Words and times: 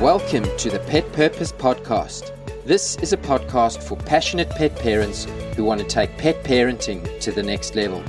Welcome 0.00 0.44
to 0.58 0.70
the 0.70 0.78
Pet 0.78 1.12
Purpose 1.12 1.50
Podcast. 1.50 2.30
This 2.64 2.94
is 2.98 3.12
a 3.12 3.16
podcast 3.16 3.82
for 3.82 3.96
passionate 3.96 4.48
pet 4.48 4.76
parents 4.76 5.24
who 5.56 5.64
want 5.64 5.80
to 5.80 5.86
take 5.88 6.16
pet 6.16 6.44
parenting 6.44 7.18
to 7.18 7.32
the 7.32 7.42
next 7.42 7.74
level. 7.74 8.04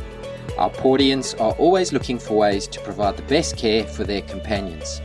Our 0.60 0.72
audience 0.84 1.34
are 1.34 1.54
always 1.54 1.92
looking 1.92 2.20
for 2.20 2.38
ways 2.38 2.68
to 2.68 2.80
provide 2.82 3.18
the 3.18 3.24
best 3.24 3.58
care 3.58 3.88
for 3.88 4.04
their 4.04 4.22
companions. 4.22 5.02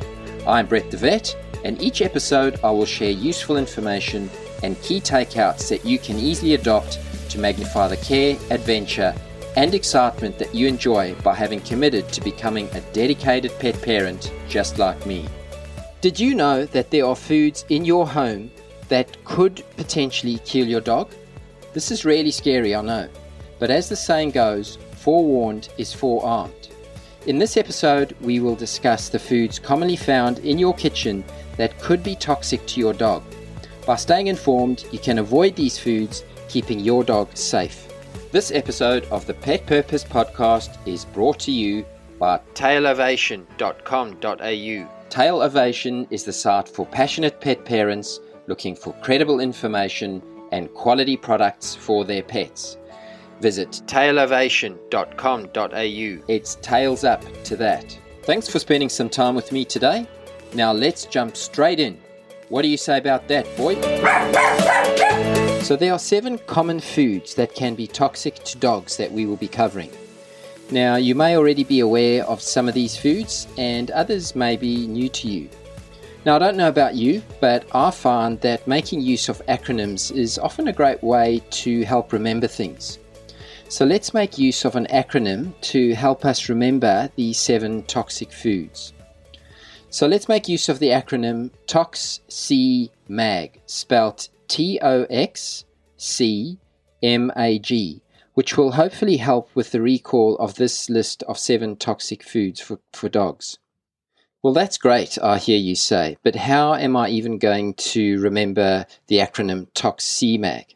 I'm 0.46 0.66
Brett 0.66 0.90
the 0.90 0.98
Vet, 0.98 1.34
and 1.64 1.80
each 1.80 2.02
episode 2.02 2.60
I 2.62 2.70
will 2.70 2.84
share 2.84 3.10
useful 3.10 3.56
information 3.56 4.28
and 4.62 4.78
key 4.82 5.00
takeouts 5.00 5.70
that 5.70 5.86
you 5.86 5.98
can 5.98 6.18
easily 6.18 6.52
adopt 6.52 6.98
to 7.30 7.38
magnify 7.38 7.88
the 7.88 7.96
care, 7.96 8.36
adventure, 8.50 9.14
and 9.56 9.74
excitement 9.74 10.38
that 10.38 10.54
you 10.54 10.66
enjoy 10.66 11.14
by 11.22 11.34
having 11.34 11.60
committed 11.60 12.10
to 12.10 12.20
becoming 12.20 12.68
a 12.74 12.82
dedicated 12.92 13.58
pet 13.58 13.80
parent 13.80 14.30
just 14.50 14.78
like 14.78 15.06
me. 15.06 15.26
Did 16.04 16.20
you 16.20 16.34
know 16.34 16.66
that 16.66 16.90
there 16.90 17.06
are 17.06 17.16
foods 17.16 17.64
in 17.70 17.86
your 17.86 18.06
home 18.06 18.50
that 18.90 19.24
could 19.24 19.64
potentially 19.78 20.38
kill 20.44 20.66
your 20.66 20.82
dog? 20.82 21.10
This 21.72 21.90
is 21.90 22.04
really 22.04 22.30
scary, 22.30 22.74
I 22.74 22.82
know. 22.82 23.08
But 23.58 23.70
as 23.70 23.88
the 23.88 23.96
saying 23.96 24.32
goes, 24.32 24.76
forewarned 24.96 25.70
is 25.78 25.94
forearmed. 25.94 26.68
In 27.26 27.38
this 27.38 27.56
episode, 27.56 28.14
we 28.20 28.38
will 28.38 28.54
discuss 28.54 29.08
the 29.08 29.18
foods 29.18 29.58
commonly 29.58 29.96
found 29.96 30.40
in 30.40 30.58
your 30.58 30.74
kitchen 30.74 31.24
that 31.56 31.80
could 31.80 32.02
be 32.02 32.16
toxic 32.16 32.66
to 32.66 32.80
your 32.80 32.92
dog. 32.92 33.22
By 33.86 33.96
staying 33.96 34.26
informed, 34.26 34.84
you 34.92 34.98
can 34.98 35.20
avoid 35.20 35.56
these 35.56 35.78
foods, 35.78 36.22
keeping 36.50 36.80
your 36.80 37.02
dog 37.02 37.34
safe. 37.34 37.88
This 38.30 38.50
episode 38.50 39.06
of 39.06 39.24
the 39.24 39.32
Pet 39.32 39.64
Purpose 39.64 40.04
Podcast 40.04 40.76
is 40.86 41.06
brought 41.06 41.40
to 41.40 41.50
you 41.50 41.86
by 42.18 42.40
tailovation.com.au 42.52 45.03
Tailovation 45.10 46.06
is 46.10 46.24
the 46.24 46.32
site 46.32 46.68
for 46.68 46.86
passionate 46.86 47.40
pet 47.40 47.64
parents 47.64 48.20
looking 48.46 48.74
for 48.74 48.92
credible 48.94 49.40
information 49.40 50.22
and 50.52 50.72
quality 50.74 51.16
products 51.16 51.74
for 51.74 52.04
their 52.04 52.22
pets. 52.22 52.76
Visit 53.40 53.82
tailovation.com.au. 53.86 56.24
It's 56.28 56.54
tails 56.56 57.04
up 57.04 57.22
to 57.44 57.56
that. 57.56 57.98
Thanks 58.22 58.48
for 58.48 58.58
spending 58.58 58.88
some 58.88 59.10
time 59.10 59.34
with 59.34 59.52
me 59.52 59.64
today. 59.64 60.06
Now 60.54 60.72
let's 60.72 61.04
jump 61.06 61.36
straight 61.36 61.80
in. 61.80 62.00
What 62.48 62.62
do 62.62 62.68
you 62.68 62.76
say 62.76 62.98
about 62.98 63.26
that, 63.28 63.44
boy? 63.56 63.80
So, 65.62 65.76
there 65.76 65.92
are 65.92 65.98
seven 65.98 66.38
common 66.38 66.78
foods 66.78 67.34
that 67.36 67.54
can 67.54 67.74
be 67.74 67.86
toxic 67.86 68.34
to 68.44 68.58
dogs 68.58 68.98
that 68.98 69.10
we 69.10 69.24
will 69.24 69.36
be 69.36 69.48
covering. 69.48 69.90
Now, 70.74 70.96
you 70.96 71.14
may 71.14 71.36
already 71.36 71.62
be 71.62 71.78
aware 71.78 72.24
of 72.24 72.42
some 72.42 72.66
of 72.66 72.74
these 72.74 72.96
foods, 72.96 73.46
and 73.56 73.92
others 73.92 74.34
may 74.34 74.56
be 74.56 74.88
new 74.88 75.08
to 75.08 75.28
you. 75.28 75.48
Now, 76.26 76.34
I 76.34 76.40
don't 76.40 76.56
know 76.56 76.66
about 76.66 76.96
you, 76.96 77.22
but 77.40 77.64
I 77.72 77.92
find 77.92 78.40
that 78.40 78.66
making 78.66 79.00
use 79.00 79.28
of 79.28 79.40
acronyms 79.46 80.10
is 80.10 80.36
often 80.36 80.66
a 80.66 80.72
great 80.72 81.00
way 81.00 81.40
to 81.62 81.84
help 81.84 82.12
remember 82.12 82.48
things. 82.48 82.98
So, 83.68 83.84
let's 83.84 84.12
make 84.12 84.36
use 84.36 84.64
of 84.64 84.74
an 84.74 84.88
acronym 84.90 85.52
to 85.70 85.94
help 85.94 86.24
us 86.24 86.48
remember 86.48 87.08
the 87.14 87.32
seven 87.34 87.84
toxic 87.84 88.32
foods. 88.32 88.94
So, 89.90 90.08
let's 90.08 90.28
make 90.28 90.48
use 90.48 90.68
of 90.68 90.80
the 90.80 90.88
acronym 90.88 91.52
TOXCMAG, 91.68 93.60
spelt 93.66 94.28
T 94.48 94.80
O 94.82 95.04
X 95.08 95.66
C 95.98 96.58
M 97.00 97.30
A 97.36 97.60
G 97.60 98.02
which 98.34 98.56
will 98.56 98.72
hopefully 98.72 99.16
help 99.16 99.48
with 99.54 99.70
the 99.72 99.80
recall 99.80 100.36
of 100.36 100.54
this 100.54 100.90
list 100.90 101.22
of 101.24 101.38
seven 101.38 101.76
toxic 101.76 102.22
foods 102.22 102.60
for, 102.60 102.78
for 102.92 103.08
dogs. 103.08 103.58
Well, 104.42 104.52
that's 104.52 104.76
great, 104.76 105.16
I 105.22 105.38
hear 105.38 105.56
you 105.56 105.74
say, 105.74 106.18
but 106.22 106.36
how 106.36 106.74
am 106.74 106.96
I 106.96 107.08
even 107.08 107.38
going 107.38 107.74
to 107.74 108.20
remember 108.20 108.86
the 109.06 109.16
acronym 109.16 109.68
TOXCMAG? 109.72 110.74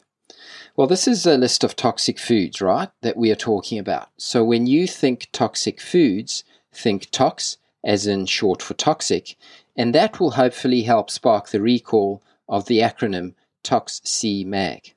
Well, 0.75 0.87
this 0.87 1.07
is 1.07 1.27
a 1.27 1.37
list 1.37 1.65
of 1.65 1.77
toxic 1.77 2.19
foods, 2.19 2.63
right, 2.63 2.89
that 3.03 3.17
we 3.17 3.31
are 3.31 3.37
talking 3.37 3.79
about. 3.79 4.09
So 4.17 4.43
when 4.45 4.67
you 4.67 4.87
think 4.87 5.29
toxic 5.33 5.81
foods, 5.81 6.45
think 6.73 7.11
TOX, 7.11 7.59
as 7.85 8.07
in 8.07 8.27
short 8.27 8.63
for 8.63 8.75
toxic, 8.75 9.37
and 9.77 9.95
that 9.95 10.19
will 10.19 10.31
hopefully 10.33 10.83
help 10.83 11.11
spark 11.11 11.49
the 11.49 11.61
recall 11.61 12.23
of 12.49 12.67
the 12.67 12.79
acronym 12.79 13.35
TOXCMAG. 13.65 14.95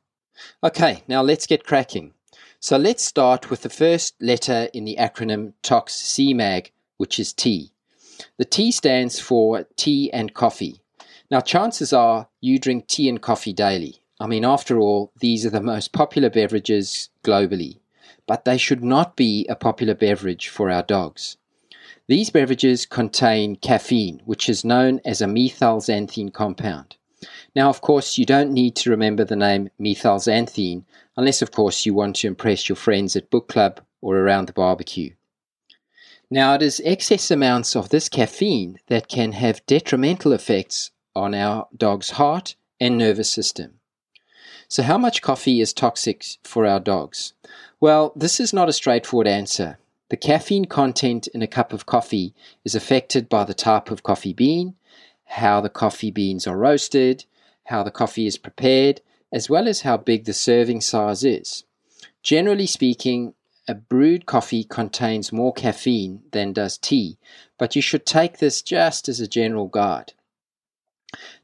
Okay, 0.64 1.04
now 1.08 1.22
let's 1.22 1.48
get 1.48 1.66
cracking. 1.66 2.14
So 2.64 2.78
let's 2.78 3.04
start 3.04 3.50
with 3.50 3.64
the 3.64 3.72
first 3.72 4.22
letter 4.22 4.70
in 4.72 4.86
the 4.86 4.96
acronym 5.00 5.54
TOXCMAG, 5.64 6.70
which 6.98 7.20
is 7.20 7.34
T. 7.34 7.72
The 8.38 8.46
T 8.46 8.72
stands 8.72 9.20
for 9.20 9.66
tea 9.78 10.14
and 10.14 10.36
coffee. 10.36 10.80
Now, 11.32 11.42
chances 11.42 11.92
are 11.92 12.28
you 12.40 12.60
drink 12.60 12.86
tea 12.86 13.10
and 13.10 13.20
coffee 13.20 13.52
daily. 13.52 14.04
I 14.20 14.28
mean, 14.28 14.46
after 14.46 14.78
all, 14.78 15.12
these 15.20 15.44
are 15.44 15.50
the 15.50 15.60
most 15.60 15.92
popular 15.92 16.30
beverages 16.30 17.10
globally, 17.24 17.80
but 18.28 18.46
they 18.46 18.60
should 18.60 18.84
not 18.84 19.16
be 19.16 19.48
a 19.48 19.56
popular 19.56 19.96
beverage 19.96 20.48
for 20.48 20.70
our 20.70 20.84
dogs. 20.84 21.38
These 22.08 22.30
beverages 22.30 22.86
contain 22.86 23.56
caffeine, 23.56 24.22
which 24.26 24.48
is 24.48 24.64
known 24.64 25.02
as 25.04 25.20
a 25.20 25.26
methylxanthine 25.26 26.32
compound. 26.32 26.96
Now, 27.56 27.70
of 27.70 27.82
course, 27.82 28.18
you 28.18 28.26
don't 28.26 28.52
need 28.52 28.76
to 28.78 28.90
remember 28.90 29.24
the 29.24 29.36
name 29.36 29.70
methylxanthine 29.80 30.84
unless, 31.18 31.42
of 31.42 31.52
course, 31.52 31.86
you 31.86 31.94
want 31.94 32.18
to 32.18 32.28
impress 32.28 32.70
your 32.70 32.76
friends 32.76 33.16
at 33.16 33.30
book 33.30 33.48
club 33.48 33.82
or 34.02 34.18
around 34.18 34.48
the 34.48 34.54
barbecue. 34.54 35.14
Now, 36.30 36.54
it 36.56 36.62
is 36.62 36.82
excess 36.86 37.30
amounts 37.30 37.76
of 37.76 37.90
this 37.90 38.08
caffeine 38.08 38.80
that 38.88 39.10
can 39.10 39.34
have 39.34 39.66
detrimental 39.66 40.32
effects 40.32 40.92
on 41.16 41.36
our 41.36 41.68
dog's 41.76 42.12
heart 42.12 42.56
and 42.80 42.98
nervous 42.98 43.30
system. 43.30 43.80
So, 44.68 44.84
how 44.84 44.98
much 44.98 45.22
coffee 45.22 45.60
is 45.60 45.74
toxic 45.74 46.26
for 46.44 46.66
our 46.66 46.80
dogs? 46.80 47.34
Well, 47.82 48.14
this 48.16 48.40
is 48.40 48.54
not 48.54 48.70
a 48.70 48.74
straightforward 48.74 49.28
answer. 49.28 49.78
The 50.10 50.18
caffeine 50.18 50.66
content 50.66 51.28
in 51.28 51.42
a 51.42 51.48
cup 51.48 51.74
of 51.74 51.86
coffee 51.86 52.34
is 52.64 52.76
affected 52.76 53.28
by 53.28 53.44
the 53.44 53.54
type 53.54 53.92
of 53.92 54.04
coffee 54.04 54.34
bean, 54.34 54.76
how 55.32 55.62
the 55.62 55.70
coffee 55.70 56.12
beans 56.12 56.46
are 56.46 56.58
roasted, 56.58 57.26
how 57.66 57.84
the 57.84 57.92
coffee 57.92 58.28
is 58.28 58.38
prepared, 58.38 59.02
as 59.32 59.50
well 59.50 59.68
as 59.68 59.82
how 59.82 59.98
big 59.98 60.26
the 60.26 60.34
serving 60.34 60.82
size 60.82 61.24
is. 61.24 61.64
Generally 62.22 62.68
speaking, 62.68 63.34
a 63.68 63.74
brewed 63.74 64.26
coffee 64.26 64.64
contains 64.64 65.32
more 65.32 65.54
caffeine 65.54 66.24
than 66.32 66.52
does 66.52 66.78
tea, 66.78 67.18
but 67.58 67.76
you 67.76 67.82
should 67.82 68.06
take 68.06 68.40
this 68.40 68.62
just 68.62 69.08
as 69.08 69.20
a 69.20 69.28
general 69.28 69.68
guide. 69.68 70.14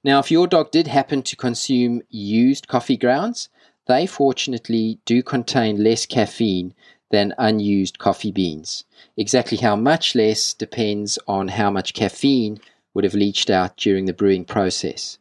Now, 0.04 0.20
if 0.20 0.32
your 0.32 0.48
dog 0.48 0.72
did 0.72 0.88
happen 0.88 1.22
to 1.24 1.36
consume 1.36 2.02
used 2.10 2.68
coffee 2.68 2.98
grounds, 2.98 3.50
they 3.88 4.06
fortunately 4.06 5.00
do 5.06 5.24
contain 5.24 5.84
less 5.84 6.06
caffeine 6.06 6.74
than 7.10 7.34
unused 7.38 8.00
coffee 8.00 8.32
beans. 8.32 8.84
Exactly 9.16 9.58
how 9.58 9.76
much 9.78 10.14
less 10.16 10.54
depends 10.54 11.18
on 11.28 11.48
how 11.50 11.72
much 11.72 11.94
caffeine 11.94 12.60
would 12.98 13.04
have 13.04 13.14
leached 13.14 13.52
out 13.52 13.78
during 13.78 14.06
the 14.06 14.12
brewing 14.14 14.44
process. 14.44 15.20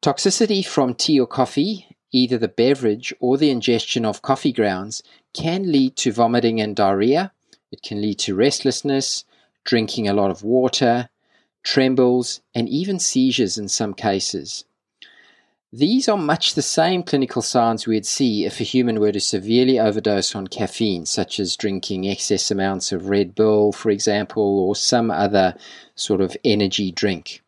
Toxicity 0.00 0.64
from 0.64 0.94
tea 0.94 1.20
or 1.20 1.26
coffee, 1.26 1.94
either 2.10 2.38
the 2.38 2.48
beverage 2.48 3.12
or 3.20 3.36
the 3.36 3.50
ingestion 3.50 4.06
of 4.06 4.22
coffee 4.22 4.50
grounds, 4.50 5.02
can 5.34 5.70
lead 5.70 5.94
to 5.94 6.10
vomiting 6.10 6.62
and 6.62 6.74
diarrhea. 6.74 7.32
It 7.70 7.82
can 7.82 8.00
lead 8.00 8.18
to 8.20 8.34
restlessness, 8.34 9.26
drinking 9.64 10.08
a 10.08 10.14
lot 10.14 10.30
of 10.30 10.42
water, 10.42 11.10
trembles, 11.62 12.40
and 12.54 12.66
even 12.66 12.98
seizures 12.98 13.58
in 13.58 13.68
some 13.68 13.92
cases. 13.92 14.64
These 15.76 16.08
are 16.08 16.16
much 16.16 16.54
the 16.54 16.62
same 16.62 17.02
clinical 17.02 17.42
signs 17.42 17.84
we'd 17.84 18.06
see 18.06 18.44
if 18.44 18.60
a 18.60 18.62
human 18.62 19.00
were 19.00 19.10
to 19.10 19.18
severely 19.18 19.76
overdose 19.80 20.32
on 20.36 20.46
caffeine, 20.46 21.04
such 21.04 21.40
as 21.40 21.56
drinking 21.56 22.06
excess 22.06 22.52
amounts 22.52 22.92
of 22.92 23.08
Red 23.08 23.34
Bull, 23.34 23.72
for 23.72 23.90
example, 23.90 24.60
or 24.60 24.76
some 24.76 25.10
other 25.10 25.56
sort 25.96 26.20
of 26.20 26.36
energy 26.44 26.92
drink. 26.92 27.42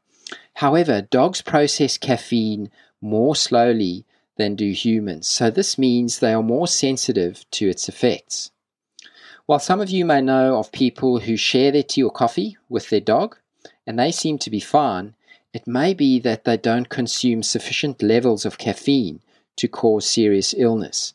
However, 0.54 1.02
dogs 1.02 1.40
process 1.40 1.96
caffeine 1.96 2.68
more 3.00 3.36
slowly 3.36 4.04
than 4.34 4.56
do 4.56 4.72
humans, 4.72 5.28
so 5.28 5.48
this 5.48 5.78
means 5.78 6.18
they 6.18 6.34
are 6.34 6.42
more 6.42 6.66
sensitive 6.66 7.48
to 7.52 7.68
its 7.68 7.88
effects. 7.88 8.50
While 9.46 9.60
some 9.60 9.80
of 9.80 9.90
you 9.90 10.04
may 10.04 10.20
know 10.20 10.58
of 10.58 10.72
people 10.72 11.20
who 11.20 11.36
share 11.36 11.70
their 11.70 11.84
tea 11.84 12.02
or 12.02 12.10
coffee 12.10 12.56
with 12.68 12.90
their 12.90 12.98
dog, 12.98 13.36
and 13.86 13.96
they 13.96 14.10
seem 14.10 14.36
to 14.38 14.50
be 14.50 14.58
fine, 14.58 15.14
it 15.56 15.66
may 15.66 15.94
be 15.94 16.18
that 16.18 16.44
they 16.44 16.58
don't 16.58 16.90
consume 16.90 17.42
sufficient 17.42 18.02
levels 18.02 18.44
of 18.44 18.58
caffeine 18.58 19.20
to 19.56 19.66
cause 19.66 20.06
serious 20.06 20.54
illness. 20.58 21.14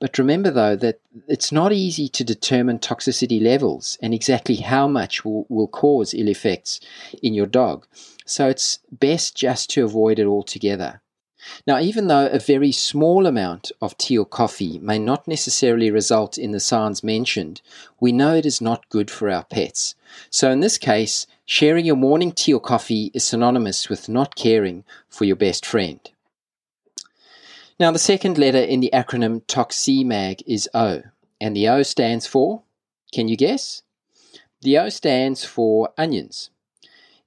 But 0.00 0.18
remember, 0.18 0.50
though, 0.50 0.74
that 0.74 0.98
it's 1.28 1.52
not 1.52 1.72
easy 1.72 2.08
to 2.08 2.24
determine 2.24 2.80
toxicity 2.80 3.40
levels 3.40 3.96
and 4.02 4.12
exactly 4.12 4.56
how 4.56 4.88
much 4.88 5.24
will, 5.24 5.46
will 5.48 5.68
cause 5.68 6.14
ill 6.14 6.28
effects 6.28 6.80
in 7.22 7.32
your 7.32 7.46
dog. 7.46 7.86
So 8.26 8.48
it's 8.48 8.80
best 8.90 9.36
just 9.36 9.70
to 9.70 9.84
avoid 9.84 10.18
it 10.18 10.26
altogether. 10.26 11.00
Now, 11.66 11.78
even 11.80 12.06
though 12.06 12.26
a 12.26 12.38
very 12.38 12.72
small 12.72 13.26
amount 13.26 13.72
of 13.80 13.96
tea 13.98 14.18
or 14.18 14.24
coffee 14.24 14.78
may 14.78 14.98
not 14.98 15.28
necessarily 15.28 15.90
result 15.90 16.38
in 16.38 16.52
the 16.52 16.60
signs 16.60 17.02
mentioned, 17.02 17.60
we 18.00 18.12
know 18.12 18.34
it 18.34 18.46
is 18.46 18.60
not 18.60 18.88
good 18.88 19.10
for 19.10 19.30
our 19.30 19.44
pets. 19.44 19.94
So, 20.30 20.50
in 20.50 20.60
this 20.60 20.78
case, 20.78 21.26
sharing 21.44 21.84
your 21.84 21.96
morning 21.96 22.32
tea 22.32 22.54
or 22.54 22.60
coffee 22.60 23.10
is 23.14 23.24
synonymous 23.24 23.88
with 23.88 24.08
not 24.08 24.34
caring 24.34 24.84
for 25.08 25.24
your 25.24 25.36
best 25.36 25.64
friend. 25.64 26.00
Now, 27.78 27.90
the 27.90 27.98
second 27.98 28.38
letter 28.38 28.58
in 28.58 28.80
the 28.80 28.90
acronym 28.92 29.42
TOXCMAG 29.42 30.42
is 30.46 30.68
O, 30.72 31.02
and 31.40 31.54
the 31.54 31.68
O 31.68 31.82
stands 31.82 32.26
for, 32.26 32.62
can 33.12 33.28
you 33.28 33.36
guess? 33.36 33.82
The 34.62 34.78
O 34.78 34.88
stands 34.88 35.44
for 35.44 35.90
onions. 35.98 36.50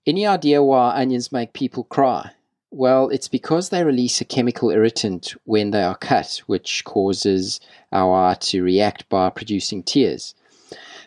Any 0.07 0.25
idea 0.25 0.63
why 0.63 1.00
onions 1.00 1.31
make 1.31 1.54
people 1.54 1.83
cry? 1.83 2.31
Well, 2.71 3.10
it's 3.10 3.27
because 3.27 3.69
they 3.69 3.83
release 3.83 4.21
a 4.21 4.25
chemical 4.25 4.69
irritant 4.69 5.33
when 5.44 5.71
they 5.71 5.81
are 5.81 5.98
cut, 5.98 6.44
which 6.45 6.83
causes 6.86 7.60
our 7.92 8.13
eye 8.13 8.36
to 8.42 8.63
react 8.63 9.10
by 9.10 9.31
producing 9.31 9.81
tears. 9.81 10.36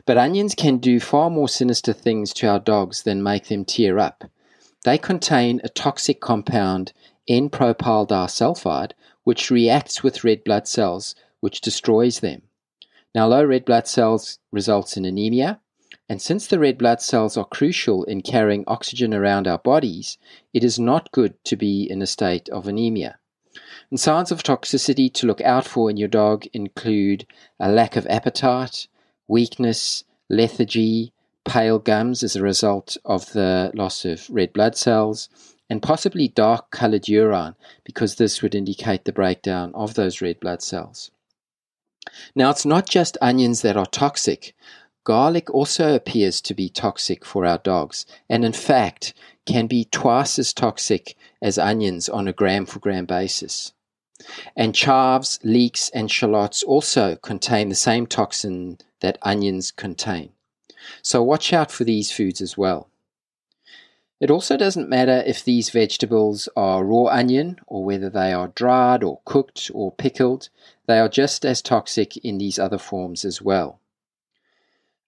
But 0.05 0.19
onions 0.19 0.57
can 0.57 0.79
do 0.79 0.99
far 0.99 1.31
more 1.31 1.49
sinister 1.49 1.93
things 1.93 2.33
to 2.35 2.49
our 2.49 2.59
dogs 2.59 3.05
than 3.05 3.23
make 3.23 3.47
them 3.47 3.65
tear 3.65 4.01
up. 4.01 4.25
They 4.85 4.99
contain 4.99 5.61
a 5.63 5.69
toxic 5.69 6.21
compound, 6.21 6.93
N 7.29 7.49
propyl 7.49 8.09
disulfide, 8.09 8.93
which 9.23 9.51
reacts 9.51 10.03
with 10.03 10.25
red 10.25 10.43
blood 10.43 10.67
cells, 10.67 11.15
which 11.39 11.61
destroys 11.61 12.19
them. 12.19 12.43
Now, 13.15 13.29
low 13.29 13.45
red 13.45 13.65
blood 13.65 13.87
cells 13.87 14.41
results 14.51 14.97
in 14.97 15.05
anemia, 15.05 15.61
and 16.13 16.21
since 16.21 16.47
the 16.47 16.59
red 16.59 16.77
blood 16.77 17.01
cells 17.01 17.39
are 17.39 17.47
crucial 17.47 18.05
in 18.05 18.21
carrying 18.21 18.65
oxygen 18.67 19.15
around 19.15 19.49
our 19.49 19.57
bodies, 19.57 20.19
it 20.53 20.63
is 20.63 20.79
not 20.79 21.11
good 21.11 21.43
to 21.45 21.57
be 21.57 21.91
in 21.91 22.03
a 22.03 22.07
state 22.07 22.51
of 22.51 22.69
anemia. 22.69 23.19
And 23.89 23.99
signs 23.99 24.31
of 24.31 24.43
toxicity 24.43 25.11
to 25.15 25.27
look 25.27 25.41
out 25.41 25.67
for 25.67 25.89
in 25.89 25.97
your 25.97 26.11
dog 26.11 26.45
include 26.53 27.27
a 27.59 27.73
lack 27.73 27.97
of 27.97 28.07
appetite, 28.09 28.89
weakness, 29.27 30.05
lethargy, 30.29 31.15
pale 31.47 31.79
gums 31.79 32.23
as 32.23 32.37
a 32.37 32.43
result 32.43 32.99
of 33.07 33.33
the 33.33 33.71
loss 33.73 34.05
of 34.05 34.29
red 34.29 34.53
blood 34.53 34.77
cells, 34.77 35.31
and 35.71 35.81
possibly 35.81 36.29
dark 36.29 36.71
colored 36.71 37.09
urine 37.09 37.55
because 37.85 38.17
this 38.17 38.43
would 38.43 38.55
indicate 38.55 39.07
the 39.07 39.15
breakdown 39.15 39.73
of 39.75 39.95
those 39.95 40.21
red 40.21 40.39
blood 40.41 40.63
cells. 40.63 41.11
Now, 42.35 42.51
it's 42.51 42.67
not 42.67 42.89
just 42.89 43.17
onions 43.23 43.63
that 43.63 43.77
are 43.77 43.87
toxic. 43.87 44.55
Garlic 45.05 45.51
also 45.53 45.95
appears 45.95 46.41
to 46.43 46.55
be 46.55 46.69
toxic 46.69 47.25
for 47.25 47.45
our 47.45 47.59
dogs, 47.59 48.07
and 48.29 48.45
in 48.45 48.53
fact, 48.53 49.15
can 49.47 49.67
be 49.67 49.85
twice 49.85 50.39
as 50.39 50.53
toxic 50.53 51.17
as 51.41 51.59
onions 51.59 52.09
on 52.09 52.29
a 52.29 52.33
gram 52.33 52.67
for 52.67 52.79
gram 52.79 53.05
basis. 53.05 53.73
And 54.57 54.75
chives, 54.75 55.41
leeks, 55.43 55.89
and 55.91 56.09
shallots 56.09 56.63
also 56.63 57.17
contain 57.17 57.69
the 57.69 57.75
same 57.75 58.07
toxin 58.07 58.79
that 59.01 59.19
onions 59.23 59.73
contain. 59.73 60.31
So 61.03 61.23
watch 61.23 61.53
out 61.53 61.73
for 61.73 61.83
these 61.83 62.13
foods 62.13 62.41
as 62.41 62.57
well. 62.57 62.89
It 64.21 64.31
also 64.31 64.57
doesn't 64.57 64.89
matter 64.89 65.25
if 65.27 65.45
these 65.45 65.71
vegetables 65.71 66.49
are 66.55 66.85
raw 66.85 67.07
onion 67.07 67.59
or 67.67 67.85
whether 67.85 68.09
they 68.09 68.33
are 68.33 68.53
dried 68.55 69.03
or 69.03 69.21
cooked 69.25 69.69
or 69.75 69.91
pickled, 69.91 70.49
they 70.87 71.01
are 71.01 71.09
just 71.09 71.45
as 71.45 71.61
toxic 71.61 72.17
in 72.19 72.39
these 72.39 72.57
other 72.57 72.79
forms 72.79 73.25
as 73.25 73.43
well. 73.43 73.81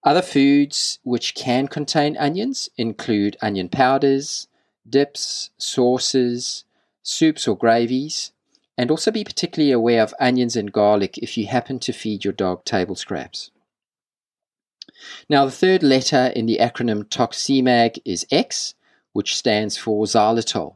Other 0.05 0.21
foods 0.21 0.99
which 1.01 1.33
can 1.33 1.67
contain 1.67 2.15
onions 2.17 2.69
include 2.77 3.37
onion 3.41 3.69
powders, 3.69 4.47
dips, 4.87 5.49
sauces, 5.57 6.63
soups 7.01 7.47
or 7.47 7.57
gravies, 7.57 8.31
and 8.77 8.91
also 8.91 9.09
be 9.09 9.23
particularly 9.23 9.71
aware 9.71 10.03
of 10.03 10.13
onions 10.19 10.55
and 10.55 10.71
garlic 10.71 11.17
if 11.17 11.37
you 11.37 11.47
happen 11.47 11.79
to 11.79 11.91
feed 11.91 12.23
your 12.23 12.33
dog 12.33 12.63
table 12.65 12.95
scraps. 12.95 13.49
Now, 15.27 15.45
the 15.45 15.51
third 15.51 15.81
letter 15.81 16.31
in 16.35 16.45
the 16.45 16.59
acronym 16.61 17.05
TOXCMAG 17.05 17.99
is 18.05 18.27
X, 18.29 18.75
which 19.13 19.35
stands 19.35 19.75
for 19.75 20.05
xylitol. 20.05 20.75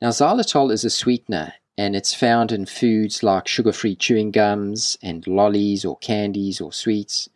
Now, 0.00 0.10
xylitol 0.10 0.70
is 0.70 0.84
a 0.84 0.90
sweetener 0.90 1.54
and 1.76 1.96
it's 1.96 2.14
found 2.14 2.52
in 2.52 2.66
foods 2.66 3.24
like 3.24 3.48
sugar 3.48 3.72
free 3.72 3.96
chewing 3.96 4.30
gums 4.30 4.96
and 5.02 5.26
lollies 5.26 5.84
or 5.84 5.98
candies 5.98 6.60
or 6.60 6.72
sweets. 6.72 7.28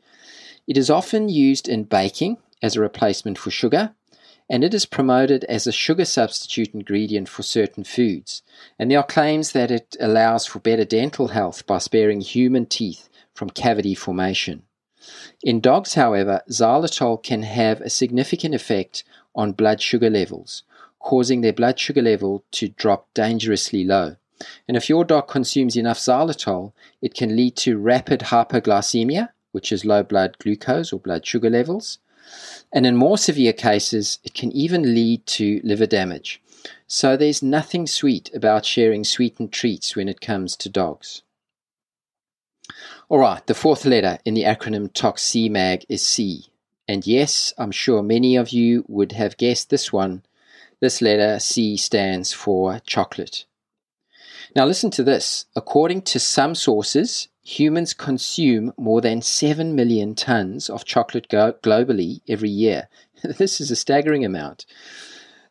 It 0.70 0.78
is 0.78 0.88
often 0.88 1.28
used 1.28 1.69
in 1.69 1.82
baking 1.82 2.37
as 2.62 2.76
a 2.76 2.81
replacement 2.81 3.38
for 3.38 3.50
sugar, 3.50 3.93
and 4.49 4.62
it 4.62 4.72
is 4.72 4.87
promoted 4.87 5.43
as 5.49 5.67
a 5.67 5.72
sugar 5.72 6.05
substitute 6.05 6.72
ingredient 6.72 7.28
for 7.28 7.43
certain 7.43 7.82
foods. 7.82 8.43
And 8.78 8.88
there 8.88 9.00
are 9.00 9.05
claims 9.05 9.50
that 9.50 9.72
it 9.72 9.96
allows 9.99 10.46
for 10.46 10.61
better 10.61 10.84
dental 10.84 11.26
health 11.26 11.67
by 11.67 11.78
sparing 11.78 12.20
human 12.20 12.67
teeth 12.67 13.08
from 13.34 13.50
cavity 13.50 13.96
formation. 13.96 14.62
In 15.43 15.58
dogs, 15.58 15.94
however, 15.94 16.40
xylitol 16.49 17.20
can 17.20 17.43
have 17.43 17.81
a 17.81 17.90
significant 17.90 18.55
effect 18.55 19.02
on 19.34 19.50
blood 19.50 19.81
sugar 19.82 20.08
levels, 20.08 20.62
causing 21.00 21.40
their 21.40 21.52
blood 21.52 21.81
sugar 21.81 22.02
level 22.02 22.44
to 22.52 22.69
drop 22.69 23.12
dangerously 23.12 23.82
low. 23.82 24.14
And 24.69 24.76
if 24.76 24.88
your 24.88 25.05
dog 25.05 25.26
consumes 25.26 25.76
enough 25.76 25.99
xylitol, 25.99 26.75
it 27.02 27.14
can 27.14 27.34
lead 27.34 27.56
to 27.56 27.76
rapid 27.76 28.20
hypoglycemia, 28.20 29.31
which 29.52 29.73
is 29.73 29.85
low 29.85 30.02
blood 30.02 30.37
glucose 30.38 30.93
or 30.93 31.00
blood 31.00 31.26
sugar 31.26 31.50
levels. 31.50 31.99
And 32.73 32.87
in 32.87 32.97
more 32.97 33.19
severe 33.19 33.52
cases, 33.52 34.19
it 34.23 34.35
can 34.35 34.52
even 34.52 34.94
lead 34.94 35.26
to 35.26 35.61
liver 35.64 35.87
damage. 35.87 36.41
So 36.87 37.17
there's 37.17 37.43
nothing 37.43 37.87
sweet 37.87 38.31
about 38.35 38.64
sharing 38.64 39.05
sweetened 39.05 39.52
treats 39.52 39.97
when 39.97 40.08
it 40.08 40.20
comes 40.20 40.56
to 40.56 40.69
dogs. 40.69 41.23
All 43.08 43.19
right, 43.19 43.44
the 43.47 43.55
fourth 43.55 43.85
letter 43.85 44.19
in 44.25 44.35
the 44.35 44.44
acronym 44.44 44.93
TOXCMAG 44.93 45.85
is 45.88 46.02
C. 46.02 46.47
And 46.87 47.06
yes, 47.06 47.52
I'm 47.58 47.73
sure 47.73 48.02
many 48.02 48.37
of 48.37 48.50
you 48.50 48.85
would 48.87 49.12
have 49.12 49.37
guessed 49.37 49.70
this 49.70 49.93
one. 49.93 50.23
This 50.81 51.02
letter 51.02 51.38
C 51.41 51.76
stands 51.76 52.32
for 52.32 52.81
chocolate. 52.81 53.44
Now, 54.55 54.67
listen 54.67 54.91
to 54.93 55.02
this. 55.02 55.47
According 55.55 56.02
to 56.02 56.19
some 56.19 56.55
sources, 56.55 57.29
humans 57.42 57.94
consume 57.94 58.72
more 58.76 59.00
than 59.00 59.22
7 59.22 59.75
million 59.75 60.14
tons 60.14 60.69
of 60.69 60.84
chocolate 60.84 61.28
go- 61.28 61.54
globally 61.62 62.20
every 62.28 62.50
year. 62.50 62.88
this 63.22 63.60
is 63.60 63.70
a 63.70 63.76
staggering 63.76 64.25
amount. 64.25 64.66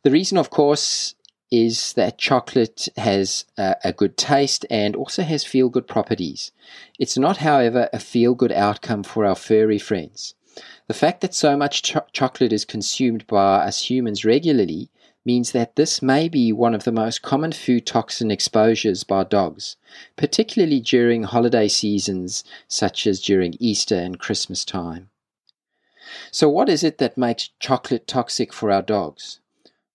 The 0.03 0.11
reason, 0.11 0.37
of 0.37 0.49
course, 0.49 1.15
is 1.51 1.93
that 1.93 2.17
chocolate 2.17 2.87
has 2.95 3.45
a 3.57 3.91
good 3.91 4.17
taste 4.17 4.65
and 4.69 4.95
also 4.95 5.23
has 5.23 5.43
feel 5.43 5.69
good 5.69 5.87
properties. 5.87 6.51
It's 6.99 7.17
not, 7.17 7.37
however, 7.37 7.89
a 7.91 7.99
feel 7.99 8.35
good 8.35 8.51
outcome 8.51 9.03
for 9.03 9.25
our 9.25 9.35
furry 9.35 9.79
friends. 9.79 10.35
The 10.87 10.93
fact 10.93 11.21
that 11.21 11.33
so 11.33 11.57
much 11.57 11.81
cho- 11.81 12.05
chocolate 12.11 12.53
is 12.53 12.65
consumed 12.65 13.25
by 13.25 13.65
us 13.65 13.89
humans 13.89 14.23
regularly 14.25 14.89
means 15.25 15.51
that 15.51 15.75
this 15.75 16.01
may 16.01 16.27
be 16.27 16.51
one 16.51 16.73
of 16.73 16.83
the 16.83 16.91
most 16.91 17.21
common 17.21 17.51
food 17.51 17.85
toxin 17.85 18.31
exposures 18.31 19.03
by 19.03 19.23
dogs, 19.23 19.77
particularly 20.15 20.79
during 20.79 21.23
holiday 21.23 21.67
seasons 21.67 22.43
such 22.67 23.05
as 23.05 23.21
during 23.21 23.55
Easter 23.59 23.95
and 23.95 24.19
Christmas 24.19 24.65
time. 24.65 25.09
So, 26.31 26.49
what 26.49 26.69
is 26.69 26.83
it 26.83 26.97
that 26.97 27.17
makes 27.17 27.49
chocolate 27.59 28.07
toxic 28.07 28.51
for 28.51 28.71
our 28.71 28.81
dogs? 28.81 29.39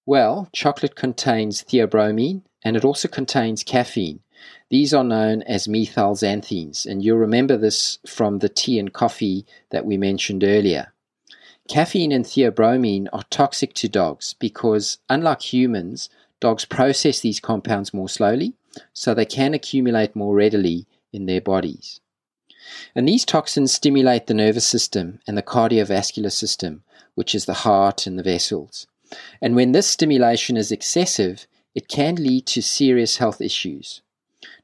Well, 0.07 0.49
chocolate 0.53 0.95
contains 0.95 1.63
theobromine 1.63 2.43
and 2.63 2.77
it 2.77 2.85
also 2.85 3.09
contains 3.09 3.63
caffeine. 3.63 4.21
These 4.71 4.95
are 4.95 5.05
known 5.05 5.43
as 5.43 5.67
methylxanthines, 5.67 6.87
and 6.87 7.05
you'll 7.05 7.19
remember 7.19 7.57
this 7.57 7.99
from 8.07 8.39
the 8.39 8.49
tea 8.49 8.79
and 8.79 8.93
coffee 8.93 9.47
that 9.71 9.85
we 9.85 9.97
mentioned 9.97 10.43
earlier. 10.43 10.94
Caffeine 11.69 12.13
and 12.13 12.25
theobromine 12.27 13.09
are 13.13 13.25
toxic 13.31 13.73
to 13.75 13.89
dogs 13.89 14.35
because, 14.39 14.99
unlike 15.09 15.41
humans, 15.53 16.11
dogs 16.41 16.65
process 16.65 17.21
these 17.21 17.41
compounds 17.41 17.95
more 17.95 18.09
slowly, 18.09 18.55
so 18.93 19.15
they 19.15 19.25
can 19.25 19.55
accumulate 19.55 20.15
more 20.15 20.35
readily 20.35 20.87
in 21.13 21.27
their 21.27 21.41
bodies. 21.41 22.01
And 22.95 23.09
these 23.09 23.25
toxins 23.25 23.73
stimulate 23.73 24.27
the 24.27 24.35
nervous 24.35 24.67
system 24.67 25.21
and 25.27 25.39
the 25.39 25.43
cardiovascular 25.43 26.33
system, 26.33 26.83
which 27.15 27.35
is 27.35 27.47
the 27.47 27.55
heart 27.55 28.07
and 28.07 28.19
the 28.19 28.23
vessels. 28.23 28.87
And 29.41 29.55
when 29.55 29.73
this 29.73 29.87
stimulation 29.87 30.57
is 30.57 30.73
excessive, 30.73 31.47
it 31.75 31.89
can 31.89 32.17
lead 32.17 32.47
to 32.47 32.63
serious 32.63 33.19
health 33.19 33.41
issues. 33.41 34.03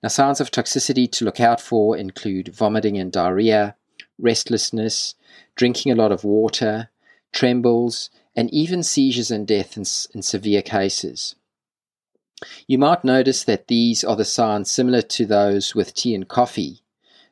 Now, 0.03 0.09
signs 0.09 0.41
of 0.41 0.51
toxicity 0.51 1.11
to 1.13 1.25
look 1.25 1.41
out 1.41 1.61
for 1.61 1.97
include 1.97 2.49
vomiting 2.49 2.99
and 2.99 3.13
diarrhea, 3.13 3.77
restlessness, 4.21 5.15
drinking 5.57 5.93
a 5.93 5.97
lot 5.97 6.13
of 6.13 6.25
water, 6.25 6.91
trembles, 7.33 8.11
and 8.37 8.53
even 8.53 8.83
seizures 8.83 9.31
and 9.31 9.47
death 9.47 9.77
in, 9.77 9.85
in 10.15 10.23
severe 10.23 10.63
cases. 10.63 11.35
You 12.67 12.79
might 12.79 13.05
notice 13.05 13.45
that 13.45 13.67
these 13.67 14.03
are 14.03 14.17
the 14.17 14.25
signs 14.25 14.71
similar 14.71 15.03
to 15.03 15.27
those 15.27 15.75
with 15.75 15.95
tea 15.95 16.15
and 16.15 16.27
coffee. 16.27 16.81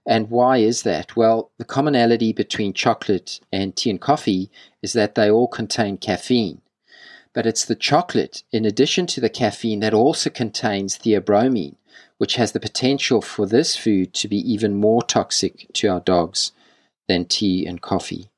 And 0.07 0.31
why 0.31 0.59
is 0.59 0.83
that? 0.83 1.17
Well, 1.17 1.51
the 1.59 1.65
commonality 1.65 2.33
between 2.33 2.73
chocolate 2.73 3.41
and 3.53 3.75
tea 3.75 3.91
and 3.91 4.01
coffee 4.01 4.51
is 4.83 4.93
that 4.95 5.15
they 5.15 5.31
all 5.31 5.49
contain 5.49 5.97
caffeine. 5.99 6.61
but 7.35 7.47
it's 7.47 7.65
the 7.65 7.77
chocolate, 7.77 8.43
in 8.51 8.65
addition 8.65 9.07
to 9.07 9.21
the 9.21 9.29
caffeine, 9.29 9.81
that 9.81 9.95
also 9.95 10.29
contains 10.29 10.99
theobromine, 10.99 11.77
which 12.17 12.35
has 12.35 12.51
the 12.51 12.59
potential 12.59 13.23
for 13.23 13.47
this 13.47 13.77
food 13.77 14.13
to 14.15 14.27
be 14.27 14.39
even 14.53 14.75
more 14.75 15.03
toxic 15.03 15.67
to 15.73 15.87
our 15.87 16.01
dogs 16.01 16.51
than 17.09 17.25
tea 17.25 17.67
and 17.67 17.81
coffee. 17.81 18.31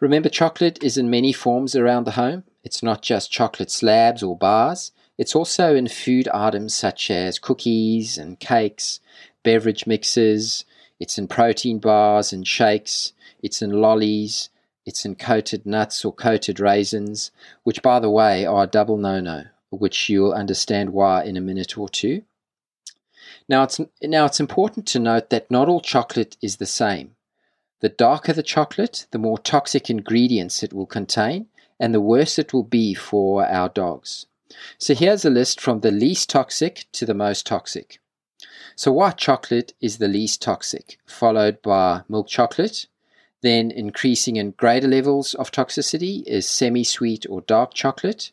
Remember, 0.00 0.28
chocolate 0.28 0.82
is 0.82 0.96
in 0.96 1.10
many 1.10 1.32
forms 1.32 1.74
around 1.74 2.04
the 2.04 2.12
home. 2.12 2.44
It's 2.62 2.82
not 2.82 3.02
just 3.02 3.30
chocolate 3.30 3.70
slabs 3.70 4.22
or 4.22 4.38
bars, 4.38 4.92
it's 5.16 5.36
also 5.36 5.76
in 5.76 5.88
food 5.88 6.28
items 6.28 6.74
such 6.74 7.10
as 7.10 7.38
cookies 7.38 8.18
and 8.18 8.40
cakes, 8.40 9.00
beverage 9.42 9.86
mixes, 9.86 10.64
it's 10.98 11.18
in 11.18 11.28
protein 11.28 11.78
bars 11.78 12.32
and 12.32 12.46
shakes, 12.46 13.12
it's 13.42 13.62
in 13.62 13.70
lollies, 13.70 14.48
it's 14.86 15.04
in 15.04 15.14
coated 15.14 15.66
nuts 15.66 16.04
or 16.04 16.12
coated 16.12 16.58
raisins, 16.58 17.30
which, 17.62 17.82
by 17.82 18.00
the 18.00 18.10
way, 18.10 18.44
are 18.44 18.64
a 18.64 18.68
double 18.68 18.96
no 18.96 19.20
no, 19.20 19.44
which 19.70 20.08
you'll 20.08 20.32
understand 20.32 20.90
why 20.90 21.24
in 21.24 21.36
a 21.36 21.40
minute 21.40 21.78
or 21.78 21.88
two. 21.88 22.22
Now 23.48 23.64
it's, 23.64 23.80
now, 24.02 24.24
it's 24.24 24.40
important 24.40 24.86
to 24.88 24.98
note 24.98 25.30
that 25.30 25.50
not 25.50 25.68
all 25.68 25.80
chocolate 25.80 26.36
is 26.42 26.56
the 26.56 26.66
same. 26.66 27.14
The 27.84 27.90
darker 27.90 28.32
the 28.32 28.42
chocolate, 28.42 29.06
the 29.10 29.18
more 29.18 29.36
toxic 29.36 29.90
ingredients 29.90 30.62
it 30.62 30.72
will 30.72 30.86
contain, 30.86 31.48
and 31.78 31.92
the 31.92 32.00
worse 32.00 32.38
it 32.38 32.54
will 32.54 32.62
be 32.62 32.94
for 32.94 33.44
our 33.46 33.68
dogs. 33.68 34.24
So 34.78 34.94
here's 34.94 35.26
a 35.26 35.28
list 35.28 35.60
from 35.60 35.80
the 35.80 35.90
least 35.90 36.30
toxic 36.30 36.86
to 36.92 37.04
the 37.04 37.12
most 37.12 37.44
toxic. 37.44 37.98
So 38.74 38.90
white 38.90 39.18
chocolate 39.18 39.74
is 39.82 39.98
the 39.98 40.08
least 40.08 40.40
toxic, 40.40 40.96
followed 41.04 41.60
by 41.60 42.04
milk 42.08 42.28
chocolate. 42.28 42.86
Then 43.42 43.70
increasing 43.70 44.36
in 44.36 44.52
greater 44.52 44.88
levels 44.88 45.34
of 45.34 45.52
toxicity 45.52 46.22
is 46.26 46.48
semi-sweet 46.48 47.26
or 47.28 47.42
dark 47.42 47.74
chocolate. 47.74 48.32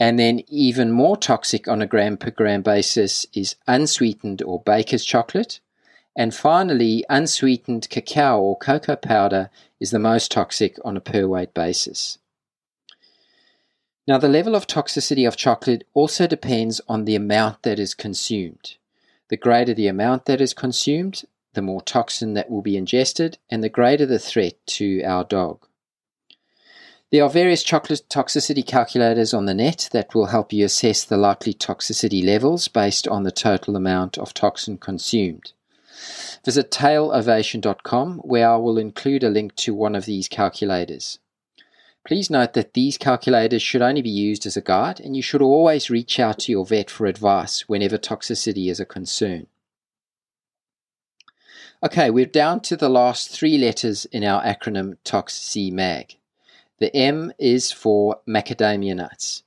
And 0.00 0.18
then 0.18 0.42
even 0.48 0.90
more 0.90 1.16
toxic 1.16 1.68
on 1.68 1.80
a 1.80 1.86
gram 1.86 2.16
per 2.16 2.32
gram 2.32 2.62
basis 2.62 3.24
is 3.32 3.54
unsweetened 3.68 4.42
or 4.42 4.60
baker's 4.60 5.04
chocolate. 5.04 5.60
And 6.16 6.34
finally, 6.34 7.04
unsweetened 7.10 7.88
cacao 7.90 8.40
or 8.40 8.56
cocoa 8.56 8.96
powder 8.96 9.50
is 9.80 9.90
the 9.90 9.98
most 9.98 10.30
toxic 10.30 10.78
on 10.84 10.96
a 10.96 11.00
per 11.00 11.26
weight 11.26 11.54
basis. 11.54 12.18
Now, 14.06 14.18
the 14.18 14.28
level 14.28 14.54
of 14.54 14.66
toxicity 14.66 15.26
of 15.26 15.36
chocolate 15.36 15.84
also 15.94 16.26
depends 16.26 16.80
on 16.88 17.04
the 17.04 17.16
amount 17.16 17.62
that 17.62 17.78
is 17.78 17.94
consumed. 17.94 18.76
The 19.28 19.36
greater 19.36 19.74
the 19.74 19.88
amount 19.88 20.26
that 20.26 20.40
is 20.40 20.52
consumed, 20.52 21.24
the 21.54 21.62
more 21.62 21.80
toxin 21.80 22.34
that 22.34 22.50
will 22.50 22.62
be 22.62 22.76
ingested, 22.76 23.38
and 23.50 23.64
the 23.64 23.68
greater 23.68 24.04
the 24.04 24.18
threat 24.18 24.54
to 24.66 25.02
our 25.02 25.24
dog. 25.24 25.66
There 27.10 27.24
are 27.24 27.30
various 27.30 27.62
chocolate 27.62 28.02
toxicity 28.10 28.66
calculators 28.66 29.32
on 29.32 29.46
the 29.46 29.54
net 29.54 29.88
that 29.92 30.14
will 30.14 30.26
help 30.26 30.52
you 30.52 30.64
assess 30.64 31.04
the 31.04 31.16
likely 31.16 31.54
toxicity 31.54 32.24
levels 32.24 32.68
based 32.68 33.08
on 33.08 33.22
the 33.22 33.32
total 33.32 33.76
amount 33.76 34.18
of 34.18 34.34
toxin 34.34 34.78
consumed. 34.78 35.52
Visit 36.44 36.70
tailovation.com 36.70 38.18
where 38.18 38.50
I 38.50 38.56
will 38.56 38.78
include 38.78 39.24
a 39.24 39.30
link 39.30 39.54
to 39.56 39.74
one 39.74 39.94
of 39.94 40.04
these 40.04 40.28
calculators. 40.28 41.18
Please 42.06 42.28
note 42.28 42.52
that 42.52 42.74
these 42.74 42.98
calculators 42.98 43.62
should 43.62 43.80
only 43.80 44.02
be 44.02 44.10
used 44.10 44.44
as 44.44 44.56
a 44.56 44.60
guide 44.60 45.00
and 45.00 45.16
you 45.16 45.22
should 45.22 45.40
always 45.40 45.88
reach 45.88 46.20
out 46.20 46.40
to 46.40 46.52
your 46.52 46.66
vet 46.66 46.90
for 46.90 47.06
advice 47.06 47.66
whenever 47.66 47.96
toxicity 47.96 48.70
is 48.70 48.78
a 48.78 48.84
concern. 48.84 49.46
Okay, 51.82 52.10
we're 52.10 52.26
down 52.26 52.60
to 52.60 52.76
the 52.76 52.88
last 52.88 53.30
three 53.30 53.58
letters 53.58 54.04
in 54.06 54.22
our 54.24 54.42
acronym 54.42 54.96
TOXC-MAG. 55.04 56.16
The 56.78 56.94
M 56.94 57.32
is 57.38 57.72
for 57.72 58.20
macadamia 58.28 58.96
nuts. 58.96 59.42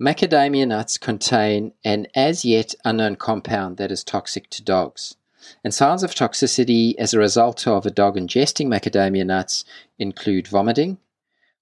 Macadamia 0.00 0.66
nuts 0.66 0.96
contain 0.96 1.72
an 1.84 2.06
as 2.14 2.44
yet 2.44 2.74
unknown 2.84 3.16
compound 3.16 3.76
that 3.76 3.90
is 3.90 4.02
toxic 4.02 4.48
to 4.50 4.62
dogs. 4.62 5.16
And 5.64 5.72
signs 5.72 6.02
of 6.02 6.14
toxicity 6.14 6.94
as 6.96 7.14
a 7.14 7.18
result 7.18 7.66
of 7.66 7.86
a 7.86 7.90
dog 7.90 8.16
ingesting 8.16 8.66
macadamia 8.66 9.24
nuts 9.26 9.64
include 9.98 10.48
vomiting, 10.48 10.98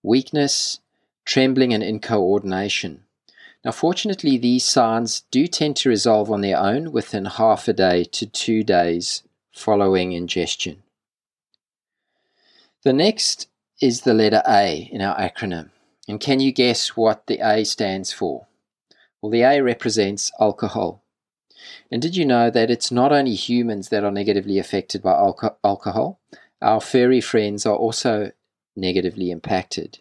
weakness, 0.02 0.80
trembling, 1.25 1.73
and 1.73 1.82
incoordination. 1.82 3.00
Now, 3.64 3.73
fortunately, 3.73 4.38
these 4.38 4.64
signs 4.64 5.25
do 5.30 5.47
tend 5.47 5.76
to 5.76 5.88
resolve 5.88 6.30
on 6.30 6.40
their 6.40 6.58
own 6.58 6.92
within 6.92 7.25
half 7.25 7.68
a 7.68 7.73
day 7.73 8.04
to 8.04 8.26
two 8.26 8.62
days 8.62 9.23
following 9.52 10.12
ingestion. 10.12 10.82
The 12.85 12.92
next 12.92 13.49
is 13.82 14.02
the 14.02 14.14
letter 14.14 14.42
A 14.49 14.88
in 14.92 15.02
our 15.02 15.16
acronym. 15.18 15.70
And 16.06 16.20
can 16.20 16.40
you 16.40 16.52
guess 16.52 16.97
what 16.97 17.26
the 17.26 17.40
A 17.40 17.64
stands 17.64 18.12
for? 18.12 18.47
Well, 19.20 19.30
the 19.30 19.42
A 19.42 19.61
represents 19.61 20.30
alcohol. 20.40 21.02
And 21.91 22.00
did 22.00 22.17
you 22.17 22.25
know 22.25 22.50
that 22.50 22.71
it's 22.71 22.91
not 22.91 23.12
only 23.12 23.35
humans 23.35 23.88
that 23.88 24.05
are 24.05 24.11
negatively 24.11 24.59
affected 24.59 25.03
by 25.03 25.12
alco- 25.12 25.57
alcohol? 25.65 26.21
Our 26.61 26.81
furry 26.81 27.21
friends 27.21 27.67
are 27.67 27.77
also 27.77 28.33
negatively 28.77 29.31
impacted. 29.31 29.99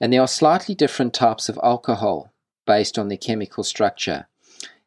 And 0.00 0.12
there 0.12 0.20
are 0.20 0.28
slightly 0.28 0.74
different 0.74 1.14
types 1.14 1.48
of 1.48 1.58
alcohol 1.62 2.32
based 2.66 2.98
on 2.98 3.08
their 3.08 3.18
chemical 3.18 3.64
structure. 3.64 4.26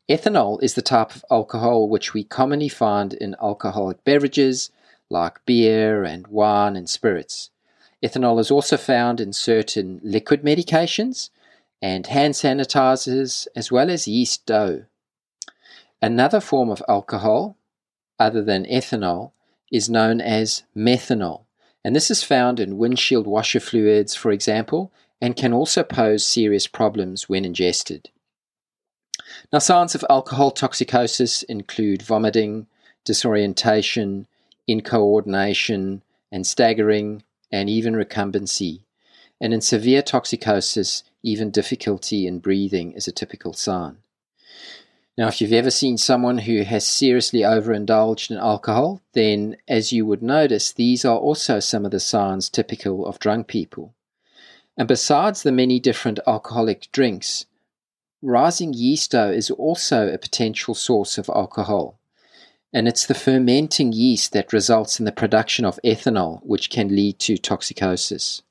Ethanol 0.09 0.61
is 0.61 0.73
the 0.73 0.81
type 0.81 1.15
of 1.15 1.25
alcohol 1.31 1.87
which 1.87 2.13
we 2.13 2.23
commonly 2.23 2.69
find 2.69 3.13
in 3.13 3.35
alcoholic 3.41 4.03
beverages 4.03 4.69
like 5.09 5.45
beer 5.45 6.03
and 6.03 6.27
wine 6.27 6.75
and 6.75 6.89
spirits. 6.89 7.51
Ethanol 8.03 8.39
is 8.39 8.51
also 8.51 8.75
found 8.75 9.21
in 9.21 9.31
certain 9.31 10.01
liquid 10.03 10.43
medications 10.43 11.29
and 11.81 12.07
hand 12.07 12.33
sanitizers, 12.33 13.47
as 13.55 13.71
well 13.71 13.89
as 13.89 14.07
yeast 14.07 14.45
dough. 14.45 14.85
Another 16.03 16.41
form 16.41 16.69
of 16.69 16.83
alcohol, 16.89 17.55
other 18.19 18.43
than 18.43 18.65
ethanol, 18.65 19.31
is 19.71 19.89
known 19.89 20.19
as 20.19 20.63
methanol, 20.75 21.45
and 21.81 21.95
this 21.95 22.11
is 22.11 22.25
found 22.25 22.59
in 22.59 22.77
windshield 22.77 23.25
washer 23.25 23.61
fluids, 23.61 24.13
for 24.13 24.29
example, 24.29 24.91
and 25.21 25.37
can 25.37 25.53
also 25.53 25.81
pose 25.81 26.27
serious 26.27 26.67
problems 26.67 27.29
when 27.29 27.45
ingested. 27.45 28.09
Now, 29.53 29.59
signs 29.59 29.95
of 29.95 30.03
alcohol 30.09 30.51
toxicosis 30.51 31.41
include 31.45 32.01
vomiting, 32.01 32.67
disorientation, 33.05 34.27
incoordination, 34.69 36.01
and 36.33 36.45
staggering, 36.45 37.23
and 37.49 37.69
even 37.69 37.93
recumbency. 37.93 38.81
And 39.39 39.53
in 39.53 39.61
severe 39.61 40.01
toxicosis, 40.01 41.03
even 41.23 41.49
difficulty 41.49 42.27
in 42.27 42.39
breathing 42.39 42.91
is 42.91 43.07
a 43.07 43.13
typical 43.13 43.53
sign. 43.53 44.02
Now, 45.15 45.27
if 45.27 45.39
you've 45.41 45.53
ever 45.53 45.69
seen 45.69 45.97
someone 45.97 46.39
who 46.39 46.63
has 46.63 46.87
seriously 46.87 47.45
overindulged 47.45 48.31
in 48.31 48.37
alcohol, 48.37 49.01
then 49.13 49.57
as 49.67 49.93
you 49.93 50.07
would 50.07 50.23
notice, 50.23 50.71
these 50.71 51.05
are 51.05 51.17
also 51.17 51.59
some 51.59 51.85
of 51.85 51.91
the 51.91 51.99
signs 51.99 52.49
typical 52.49 53.05
of 53.05 53.19
drunk 53.19 53.47
people. 53.47 53.93
And 54.75 54.87
besides 54.87 55.43
the 55.43 55.51
many 55.51 55.79
different 55.79 56.19
alcoholic 56.25 56.91
drinks, 56.91 57.45
rising 58.23 58.73
yeast 58.73 59.11
dough 59.11 59.29
is 59.29 59.51
also 59.51 60.07
a 60.07 60.17
potential 60.17 60.73
source 60.73 61.19
of 61.19 61.29
alcohol. 61.29 61.99
And 62.73 62.87
it's 62.87 63.05
the 63.05 63.13
fermenting 63.13 63.93
yeast 63.93 64.33
that 64.33 64.51
results 64.51 64.97
in 64.97 65.05
the 65.05 65.11
production 65.11 65.63
of 65.63 65.79
ethanol, 65.85 66.43
which 66.43 66.71
can 66.71 66.87
lead 66.87 67.19
to 67.19 67.35
toxicosis. 67.37 68.41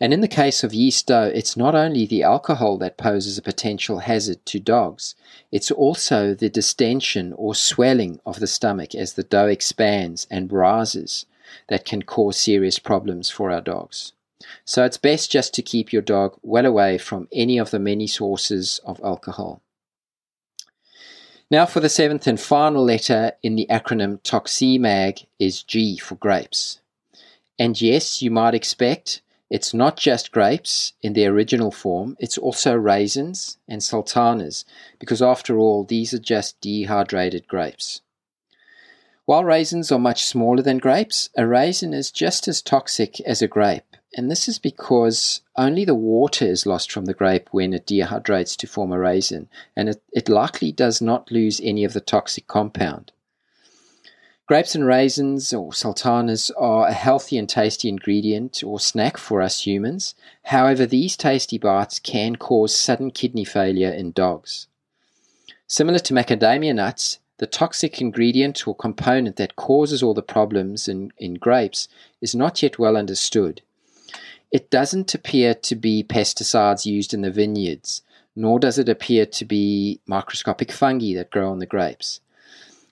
And 0.00 0.14
in 0.14 0.22
the 0.22 0.28
case 0.28 0.64
of 0.64 0.72
yeast 0.72 1.08
dough, 1.08 1.30
it's 1.34 1.58
not 1.58 1.74
only 1.74 2.06
the 2.06 2.22
alcohol 2.22 2.78
that 2.78 2.96
poses 2.96 3.36
a 3.36 3.42
potential 3.42 3.98
hazard 3.98 4.44
to 4.46 4.58
dogs, 4.58 5.14
it's 5.52 5.70
also 5.70 6.34
the 6.34 6.48
distension 6.48 7.34
or 7.36 7.54
swelling 7.54 8.18
of 8.24 8.40
the 8.40 8.46
stomach 8.46 8.94
as 8.94 9.12
the 9.12 9.22
dough 9.22 9.46
expands 9.46 10.26
and 10.30 10.50
rises 10.50 11.26
that 11.68 11.84
can 11.84 12.02
cause 12.02 12.38
serious 12.38 12.78
problems 12.78 13.28
for 13.28 13.50
our 13.50 13.60
dogs. 13.60 14.12
So 14.64 14.84
it's 14.84 14.96
best 14.96 15.30
just 15.30 15.52
to 15.54 15.62
keep 15.62 15.92
your 15.92 16.02
dog 16.02 16.38
well 16.42 16.64
away 16.64 16.96
from 16.96 17.28
any 17.30 17.58
of 17.58 17.70
the 17.70 17.78
many 17.78 18.06
sources 18.06 18.80
of 18.86 19.00
alcohol. 19.04 19.60
Now 21.50 21.66
for 21.66 21.80
the 21.80 21.88
seventh 21.90 22.26
and 22.26 22.40
final 22.40 22.82
letter 22.82 23.32
in 23.42 23.56
the 23.56 23.66
acronym 23.68 24.22
TOXC-MAG 24.22 25.26
is 25.38 25.62
G 25.62 25.98
for 25.98 26.14
grapes. 26.14 26.80
And 27.58 27.78
yes, 27.78 28.22
you 28.22 28.30
might 28.30 28.54
expect 28.54 29.20
it's 29.50 29.74
not 29.74 29.96
just 29.96 30.30
grapes 30.30 30.92
in 31.02 31.14
their 31.14 31.32
original 31.32 31.72
form, 31.72 32.16
it's 32.20 32.38
also 32.38 32.74
raisins 32.74 33.58
and 33.68 33.82
sultanas, 33.82 34.64
because 35.00 35.20
after 35.20 35.58
all, 35.58 35.82
these 35.82 36.14
are 36.14 36.20
just 36.20 36.60
dehydrated 36.60 37.48
grapes. 37.48 38.00
While 39.26 39.44
raisins 39.44 39.92
are 39.92 39.98
much 39.98 40.24
smaller 40.24 40.62
than 40.62 40.78
grapes, 40.78 41.30
a 41.36 41.46
raisin 41.46 41.92
is 41.92 42.10
just 42.10 42.46
as 42.48 42.62
toxic 42.62 43.20
as 43.20 43.42
a 43.42 43.48
grape, 43.48 43.96
and 44.16 44.30
this 44.30 44.48
is 44.48 44.58
because 44.58 45.40
only 45.56 45.84
the 45.84 45.94
water 45.94 46.44
is 46.44 46.66
lost 46.66 46.90
from 46.90 47.04
the 47.04 47.14
grape 47.14 47.48
when 47.50 47.72
it 47.72 47.86
dehydrates 47.86 48.56
to 48.56 48.66
form 48.66 48.92
a 48.92 48.98
raisin, 48.98 49.48
and 49.76 49.88
it, 49.88 50.02
it 50.12 50.28
likely 50.28 50.72
does 50.72 51.00
not 51.00 51.30
lose 51.30 51.60
any 51.62 51.84
of 51.84 51.92
the 51.92 52.00
toxic 52.00 52.46
compound. 52.46 53.12
Grapes 54.50 54.74
and 54.74 54.84
raisins 54.84 55.52
or 55.52 55.72
sultanas 55.72 56.50
are 56.58 56.88
a 56.88 56.92
healthy 56.92 57.38
and 57.38 57.48
tasty 57.48 57.88
ingredient 57.88 58.64
or 58.64 58.80
snack 58.80 59.16
for 59.16 59.40
us 59.40 59.64
humans. 59.64 60.16
However, 60.42 60.86
these 60.86 61.16
tasty 61.16 61.56
bites 61.56 62.00
can 62.00 62.34
cause 62.34 62.74
sudden 62.74 63.12
kidney 63.12 63.44
failure 63.44 63.92
in 63.92 64.10
dogs. 64.10 64.66
Similar 65.68 66.00
to 66.00 66.14
macadamia 66.14 66.74
nuts, 66.74 67.20
the 67.38 67.46
toxic 67.46 68.00
ingredient 68.00 68.66
or 68.66 68.74
component 68.74 69.36
that 69.36 69.54
causes 69.54 70.02
all 70.02 70.14
the 70.14 70.20
problems 70.20 70.88
in, 70.88 71.12
in 71.16 71.34
grapes 71.34 71.86
is 72.20 72.34
not 72.34 72.60
yet 72.60 72.76
well 72.76 72.96
understood. 72.96 73.62
It 74.50 74.68
doesn't 74.68 75.14
appear 75.14 75.54
to 75.54 75.76
be 75.76 76.02
pesticides 76.02 76.84
used 76.84 77.14
in 77.14 77.20
the 77.20 77.30
vineyards, 77.30 78.02
nor 78.34 78.58
does 78.58 78.78
it 78.78 78.88
appear 78.88 79.26
to 79.26 79.44
be 79.44 80.00
microscopic 80.06 80.72
fungi 80.72 81.14
that 81.14 81.30
grow 81.30 81.52
on 81.52 81.60
the 81.60 81.66
grapes. 81.66 82.20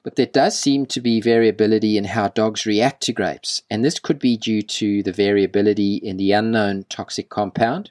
But 0.02 0.16
there 0.16 0.26
does 0.26 0.58
seem 0.58 0.86
to 0.86 1.00
be 1.00 1.20
variability 1.20 1.98
in 1.98 2.04
how 2.04 2.28
dogs 2.28 2.66
react 2.66 3.02
to 3.04 3.12
grapes, 3.12 3.62
and 3.70 3.84
this 3.84 3.98
could 3.98 4.18
be 4.18 4.36
due 4.36 4.62
to 4.62 5.02
the 5.02 5.12
variability 5.12 5.96
in 5.96 6.16
the 6.16 6.32
unknown 6.32 6.84
toxic 6.88 7.28
compound 7.28 7.90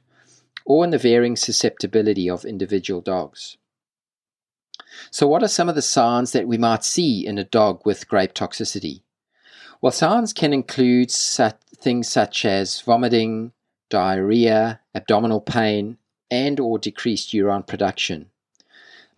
or 0.66 0.84
in 0.84 0.90
the 0.90 0.98
varying 0.98 1.36
susceptibility 1.36 2.30
of 2.30 2.46
individual 2.46 3.02
dogs. 3.02 3.58
So, 5.12 5.28
what 5.28 5.44
are 5.44 5.48
some 5.48 5.70
of 5.70 5.76
the 5.76 5.82
signs 5.82 6.32
that 6.32 6.48
we 6.48 6.58
might 6.58 6.84
see 6.84 7.26
in 7.26 7.38
a 7.38 7.44
dog 7.44 7.82
with 7.86 8.08
grape 8.08 8.34
toxicity? 8.34 9.02
Well, 9.82 9.92
signs 9.92 10.34
can 10.34 10.54
include 10.54 11.12
such 11.12 11.58
things 11.76 12.10
such 12.10 12.46
as 12.46 12.82
vomiting, 12.82 13.52
diarrhea, 13.90 14.82
abdominal 14.96 15.42
pain, 15.42 15.98
and 16.32 16.60
or 16.60 16.80
decreased 16.80 17.34
urine 17.34 17.64
production. 17.64 18.32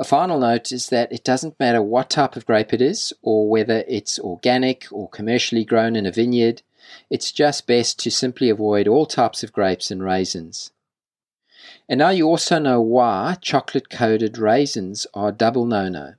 A 0.02 0.06
final 0.06 0.40
note 0.40 0.72
is 0.72 0.88
that 0.88 1.12
it 1.12 1.26
doesn't 1.26 1.60
matter 1.60 1.82
what 1.82 2.10
type 2.10 2.38
of 2.38 2.46
grape 2.46 2.74
it 2.74 2.82
is 2.82 3.12
or 3.22 3.50
whether 3.50 3.84
it's 3.86 4.18
organic 4.18 4.88
or 4.92 5.10
commercially 5.10 5.66
grown 5.66 5.98
in 5.98 6.06
a 6.06 6.12
vineyard, 6.12 6.62
it's 7.10 7.34
just 7.34 7.68
best 7.68 8.00
to 8.00 8.10
simply 8.10 8.50
avoid 8.50 8.88
all 8.88 9.06
types 9.06 9.44
of 9.44 9.52
grapes 9.52 9.92
and 9.92 10.02
raisins. 10.02 10.72
And 11.90 11.98
now 11.98 12.12
you 12.12 12.28
also 12.28 12.60
know 12.60 12.80
why 12.80 13.36
chocolate 13.42 13.90
coated 13.90 14.38
raisins 14.38 15.06
are 15.14 15.34
double 15.34 15.66
no 15.66 15.90
no. 15.90 16.14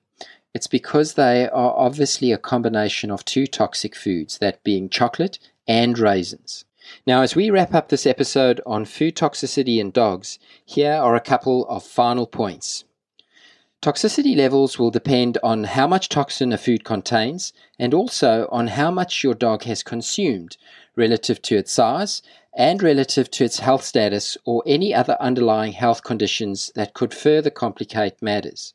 It's 0.53 0.67
because 0.67 1.15
they 1.15 1.49
are 1.49 1.75
obviously 1.75 2.33
a 2.33 2.39
combination 2.39 3.11
of 3.11 3.25
two 3.25 3.47
toxic 3.47 3.97
foods, 3.97 4.37
that 4.39 4.63
being 4.63 4.91
chocolate 4.91 5.39
and 5.67 5.99
raisins. 5.99 6.67
Now, 7.07 7.23
as 7.23 7.35
we 7.35 7.49
wrap 7.49 7.73
up 7.73 7.89
this 7.89 8.05
episode 8.05 8.61
on 8.67 8.85
food 8.85 9.17
toxicity 9.17 9.79
in 9.79 9.91
dogs, 9.91 10.39
here 10.67 10.93
are 10.93 11.15
a 11.17 11.21
couple 11.21 11.67
of 11.69 11.83
final 11.83 12.27
points. 12.27 12.85
Toxicity 13.83 14.37
levels 14.37 14.79
will 14.79 14.91
depend 14.91 15.39
on 15.43 15.65
how 15.65 15.87
much 15.87 16.11
toxin 16.11 16.53
a 16.53 16.59
food 16.59 16.85
contains 16.85 17.55
and 17.79 17.95
also 17.95 18.47
on 18.53 18.67
how 18.67 18.91
much 18.91 19.25
your 19.25 19.33
dog 19.33 19.63
has 19.63 19.83
consumed 19.83 20.59
relative 20.97 21.41
to 21.41 21.57
its 21.57 21.73
size 21.73 22.21
and 22.55 22.83
relative 22.83 23.31
to 23.31 23.43
its 23.43 23.61
health 23.61 23.83
status 23.83 24.37
or 24.45 24.63
any 24.67 24.95
other 24.95 25.17
underlying 25.19 25.73
health 25.73 26.05
conditions 26.05 26.71
that 26.75 26.93
could 26.93 27.15
further 27.15 27.49
complicate 27.49 28.21
matters. 28.21 28.75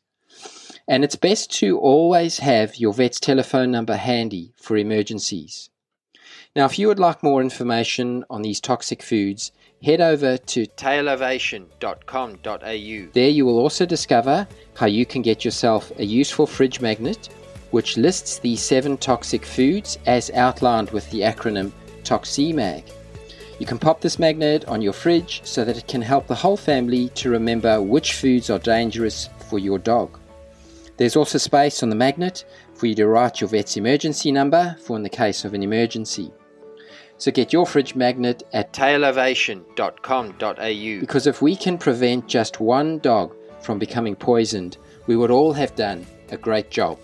And 0.88 1.04
it's 1.04 1.14
best 1.14 1.52
to 1.60 1.78
always 1.78 2.40
have 2.40 2.74
your 2.74 2.92
vet's 2.92 3.20
telephone 3.20 3.70
number 3.70 3.94
handy 3.94 4.54
for 4.56 4.76
emergencies. 4.76 5.70
Now, 6.56 6.64
if 6.64 6.80
you 6.80 6.88
would 6.88 6.98
like 6.98 7.22
more 7.22 7.40
information 7.40 8.24
on 8.28 8.42
these 8.42 8.60
toxic 8.60 9.02
foods, 9.02 9.52
head 9.82 10.00
over 10.00 10.36
to 10.36 10.66
tailovation.com.au. 10.66 13.10
There 13.12 13.28
you 13.28 13.46
will 13.46 13.58
also 13.58 13.86
discover 13.86 14.46
how 14.74 14.86
you 14.86 15.06
can 15.06 15.22
get 15.22 15.44
yourself 15.44 15.92
a 15.98 16.04
useful 16.04 16.46
fridge 16.46 16.80
magnet 16.80 17.28
which 17.70 17.96
lists 17.96 18.38
the 18.38 18.56
seven 18.56 18.96
toxic 18.96 19.44
foods 19.44 19.98
as 20.06 20.30
outlined 20.30 20.90
with 20.90 21.08
the 21.10 21.20
acronym 21.20 21.72
TOXCMAG. 22.04 22.84
You 23.58 23.66
can 23.66 23.78
pop 23.78 24.00
this 24.00 24.18
magnet 24.18 24.66
on 24.66 24.82
your 24.82 24.92
fridge 24.92 25.40
so 25.44 25.64
that 25.64 25.76
it 25.76 25.88
can 25.88 26.02
help 26.02 26.26
the 26.26 26.34
whole 26.34 26.56
family 26.56 27.08
to 27.10 27.30
remember 27.30 27.82
which 27.82 28.14
foods 28.14 28.50
are 28.50 28.58
dangerous 28.58 29.28
for 29.48 29.58
your 29.58 29.78
dog. 29.78 30.18
There's 30.96 31.16
also 31.16 31.38
space 31.38 31.82
on 31.82 31.90
the 31.90 31.96
magnet 31.96 32.44
for 32.74 32.86
you 32.86 32.94
to 32.94 33.06
write 33.06 33.40
your 33.40 33.48
vet's 33.48 33.76
emergency 33.76 34.30
number 34.30 34.76
for 34.80 34.96
in 34.96 35.02
the 35.02 35.08
case 35.08 35.44
of 35.44 35.54
an 35.54 35.62
emergency. 35.62 36.30
So 37.18 37.30
get 37.30 37.52
your 37.52 37.66
fridge 37.66 37.94
magnet 37.94 38.42
at 38.52 38.72
tailovation.com.au 38.72 41.00
because 41.00 41.26
if 41.26 41.42
we 41.42 41.56
can 41.56 41.76
prevent 41.78 42.28
just 42.28 42.60
one 42.60 42.98
dog 42.98 43.34
from 43.60 43.78
becoming 43.78 44.16
poisoned, 44.16 44.76
we 45.06 45.16
would 45.16 45.30
all 45.30 45.52
have 45.52 45.74
done 45.74 46.06
a 46.30 46.36
great 46.36 46.70
job. 46.70 46.98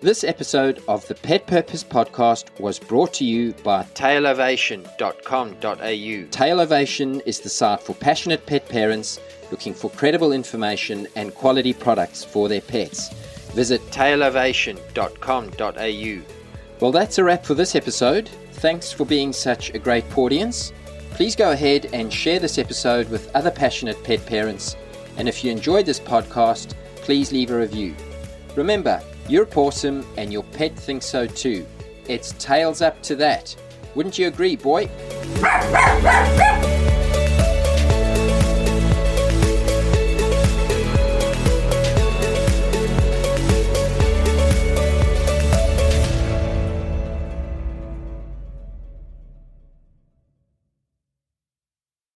This 0.00 0.24
episode 0.24 0.82
of 0.88 1.06
the 1.08 1.14
Pet 1.14 1.46
Purpose 1.46 1.82
Podcast 1.82 2.60
was 2.60 2.78
brought 2.78 3.14
to 3.14 3.24
you 3.24 3.54
by 3.64 3.82
tailovation.com.au. 3.94 5.64
Tailovation 5.64 7.22
is 7.24 7.40
the 7.40 7.48
site 7.48 7.80
for 7.80 7.94
passionate 7.94 8.44
pet 8.46 8.68
parents 8.68 9.18
looking 9.50 9.72
for 9.72 9.88
credible 9.90 10.32
information 10.32 11.08
and 11.16 11.34
quality 11.34 11.72
products 11.72 12.22
for 12.22 12.46
their 12.48 12.60
pets. 12.60 13.08
Visit 13.54 13.80
tailovation.com.au. 13.90 16.35
Well, 16.80 16.92
that's 16.92 17.16
a 17.18 17.24
wrap 17.24 17.44
for 17.44 17.54
this 17.54 17.74
episode. 17.74 18.28
Thanks 18.52 18.92
for 18.92 19.06
being 19.06 19.32
such 19.32 19.72
a 19.72 19.78
great 19.78 20.04
audience. 20.16 20.72
Please 21.12 21.34
go 21.34 21.52
ahead 21.52 21.88
and 21.94 22.12
share 22.12 22.38
this 22.38 22.58
episode 22.58 23.08
with 23.08 23.34
other 23.34 23.50
passionate 23.50 24.02
pet 24.04 24.24
parents. 24.26 24.76
And 25.16 25.26
if 25.26 25.42
you 25.42 25.50
enjoyed 25.50 25.86
this 25.86 25.98
podcast, 25.98 26.74
please 26.96 27.32
leave 27.32 27.50
a 27.50 27.58
review. 27.58 27.94
Remember, 28.54 29.02
you're 29.26 29.48
awesome 29.56 30.06
and 30.18 30.30
your 30.30 30.42
pet 30.42 30.76
thinks 30.76 31.06
so 31.06 31.26
too. 31.26 31.66
It's 32.08 32.32
tails 32.32 32.82
up 32.82 33.02
to 33.04 33.16
that. 33.16 33.56
Wouldn't 33.94 34.18
you 34.18 34.26
agree, 34.26 34.56
boy? 34.56 34.90